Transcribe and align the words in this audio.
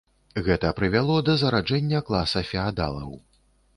Гэта 0.45 0.69
прывяло 0.79 1.17
да 1.27 1.35
зараджэння 1.43 1.99
класа 2.07 2.43
феадалаў. 2.53 3.13